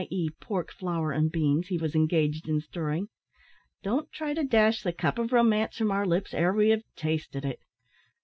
[0.09, 0.31] e.
[0.39, 3.07] pork, flour, and beans), he was engaged in stirring.
[3.83, 7.45] "Don't try to dash the cup of romance from our lips ere we have tasted
[7.45, 7.59] it.